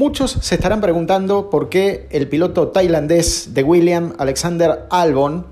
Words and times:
Muchos 0.00 0.30
se 0.30 0.54
estarán 0.54 0.80
preguntando 0.80 1.50
por 1.50 1.68
qué 1.68 2.08
el 2.10 2.26
piloto 2.26 2.68
tailandés 2.68 3.52
de 3.52 3.62
William 3.62 4.14
Alexander 4.16 4.86
Albon 4.88 5.44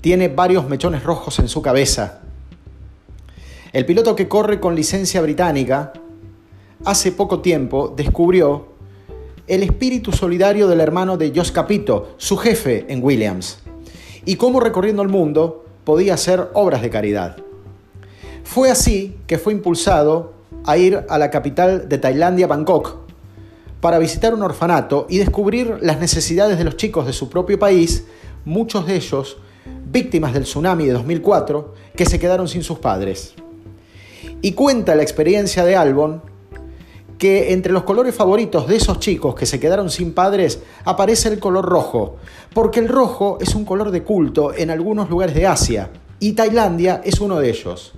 tiene 0.00 0.28
varios 0.28 0.66
mechones 0.66 1.02
rojos 1.02 1.38
en 1.40 1.48
su 1.48 1.60
cabeza. 1.60 2.22
El 3.74 3.84
piloto 3.84 4.16
que 4.16 4.28
corre 4.28 4.60
con 4.60 4.74
licencia 4.74 5.20
británica 5.20 5.92
hace 6.86 7.12
poco 7.12 7.40
tiempo 7.40 7.92
descubrió 7.94 8.68
el 9.46 9.62
espíritu 9.62 10.10
solidario 10.10 10.66
del 10.66 10.80
hermano 10.80 11.18
de 11.18 11.30
Josh 11.36 11.52
Capito, 11.52 12.14
su 12.16 12.38
jefe 12.38 12.86
en 12.88 13.04
Williams, 13.04 13.58
y 14.24 14.36
cómo 14.36 14.58
recorriendo 14.58 15.02
el 15.02 15.10
mundo 15.10 15.66
podía 15.84 16.14
hacer 16.14 16.48
obras 16.54 16.80
de 16.80 16.88
caridad. 16.88 17.36
Fue 18.42 18.70
así 18.70 19.18
que 19.26 19.36
fue 19.36 19.52
impulsado 19.52 20.32
a 20.64 20.78
ir 20.78 21.04
a 21.10 21.18
la 21.18 21.30
capital 21.30 21.90
de 21.90 21.98
Tailandia, 21.98 22.46
Bangkok, 22.46 23.03
para 23.84 23.98
visitar 23.98 24.32
un 24.32 24.42
orfanato 24.42 25.06
y 25.10 25.18
descubrir 25.18 25.76
las 25.82 26.00
necesidades 26.00 26.56
de 26.56 26.64
los 26.64 26.78
chicos 26.78 27.04
de 27.04 27.12
su 27.12 27.28
propio 27.28 27.58
país, 27.58 28.06
muchos 28.46 28.86
de 28.86 28.96
ellos 28.96 29.36
víctimas 29.84 30.32
del 30.32 30.44
tsunami 30.44 30.86
de 30.86 30.94
2004, 30.94 31.74
que 31.94 32.06
se 32.06 32.18
quedaron 32.18 32.48
sin 32.48 32.62
sus 32.62 32.78
padres. 32.78 33.34
Y 34.40 34.52
cuenta 34.52 34.94
la 34.94 35.02
experiencia 35.02 35.66
de 35.66 35.76
Albon 35.76 36.22
que 37.18 37.52
entre 37.52 37.74
los 37.74 37.82
colores 37.82 38.14
favoritos 38.14 38.66
de 38.68 38.76
esos 38.76 39.00
chicos 39.00 39.34
que 39.34 39.44
se 39.44 39.60
quedaron 39.60 39.90
sin 39.90 40.14
padres 40.14 40.60
aparece 40.86 41.28
el 41.28 41.38
color 41.38 41.66
rojo, 41.66 42.16
porque 42.54 42.80
el 42.80 42.88
rojo 42.88 43.36
es 43.42 43.54
un 43.54 43.66
color 43.66 43.90
de 43.90 44.02
culto 44.02 44.54
en 44.54 44.70
algunos 44.70 45.10
lugares 45.10 45.34
de 45.34 45.46
Asia, 45.46 45.90
y 46.20 46.32
Tailandia 46.32 47.02
es 47.04 47.20
uno 47.20 47.38
de 47.38 47.50
ellos. 47.50 47.92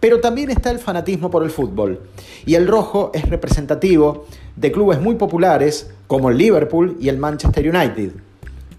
Pero 0.00 0.20
también 0.20 0.50
está 0.50 0.70
el 0.70 0.78
fanatismo 0.78 1.30
por 1.30 1.42
el 1.42 1.50
fútbol, 1.50 2.00
y 2.46 2.54
el 2.54 2.66
rojo 2.66 3.10
es 3.14 3.28
representativo 3.28 4.26
de 4.56 4.72
clubes 4.72 5.00
muy 5.00 5.16
populares 5.16 5.90
como 6.06 6.30
el 6.30 6.38
Liverpool 6.38 6.96
y 7.00 7.08
el 7.08 7.18
Manchester 7.18 7.68
United. 7.68 8.12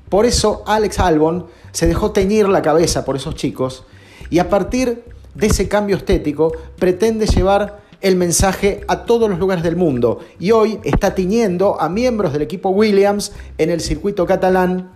Por 0.09 0.25
eso 0.25 0.63
Alex 0.66 0.99
Albon 0.99 1.45
se 1.71 1.88
dejó 1.88 2.11
teñir 2.11 2.49
la 2.49 2.61
cabeza 2.61 3.05
por 3.05 3.16
esos 3.16 3.35
chicos 3.35 3.85
y 4.29 4.39
a 4.39 4.49
partir 4.49 5.03
de 5.35 5.47
ese 5.47 5.67
cambio 5.67 5.95
estético 5.95 6.52
pretende 6.77 7.27
llevar 7.27 7.81
el 8.01 8.16
mensaje 8.16 8.81
a 8.88 9.05
todos 9.05 9.29
los 9.29 9.39
lugares 9.39 9.63
del 9.63 9.75
mundo 9.75 10.19
y 10.39 10.51
hoy 10.51 10.79
está 10.83 11.13
tiñendo 11.13 11.79
a 11.79 11.89
miembros 11.89 12.33
del 12.33 12.41
equipo 12.41 12.69
Williams 12.69 13.33
en 13.57 13.69
el 13.69 13.81
circuito 13.81 14.25
catalán 14.25 14.89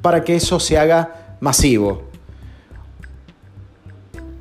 para 0.00 0.24
que 0.24 0.36
eso 0.36 0.58
se 0.58 0.78
haga 0.78 1.36
masivo. 1.40 2.11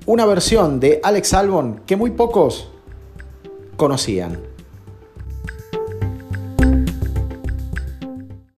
Una 0.07 0.25
versión 0.25 0.79
de 0.79 0.99
Alex 1.03 1.33
Albon 1.35 1.81
que 1.85 1.95
muy 1.95 2.09
pocos 2.09 2.69
conocían. 3.77 4.50